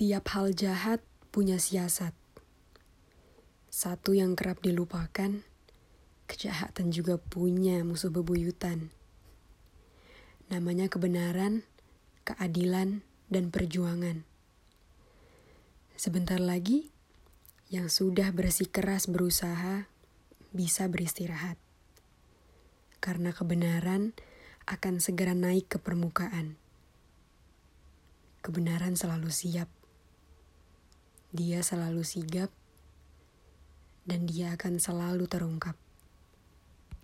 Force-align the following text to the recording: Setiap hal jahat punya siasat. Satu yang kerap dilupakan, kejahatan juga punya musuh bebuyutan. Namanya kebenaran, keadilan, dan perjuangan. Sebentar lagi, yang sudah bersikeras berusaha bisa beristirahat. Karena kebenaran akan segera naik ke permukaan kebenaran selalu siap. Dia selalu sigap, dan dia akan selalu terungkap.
Setiap 0.00 0.32
hal 0.32 0.56
jahat 0.56 1.04
punya 1.28 1.60
siasat. 1.60 2.16
Satu 3.68 4.16
yang 4.16 4.32
kerap 4.32 4.64
dilupakan, 4.64 5.44
kejahatan 6.24 6.88
juga 6.88 7.20
punya 7.20 7.84
musuh 7.84 8.08
bebuyutan. 8.08 8.88
Namanya 10.48 10.88
kebenaran, 10.88 11.68
keadilan, 12.24 13.04
dan 13.28 13.52
perjuangan. 13.52 14.24
Sebentar 16.00 16.40
lagi, 16.40 16.88
yang 17.68 17.92
sudah 17.92 18.32
bersikeras 18.32 19.04
berusaha 19.04 19.84
bisa 20.56 20.88
beristirahat. 20.88 21.60
Karena 23.04 23.36
kebenaran 23.36 24.16
akan 24.64 24.96
segera 24.96 25.36
naik 25.36 25.68
ke 25.68 25.76
permukaan 25.76 26.56
kebenaran 28.40 28.96
selalu 28.96 29.28
siap. 29.28 29.79
Dia 31.30 31.62
selalu 31.62 32.02
sigap, 32.02 32.50
dan 34.02 34.26
dia 34.26 34.58
akan 34.58 34.82
selalu 34.82 35.30
terungkap. 35.30 35.78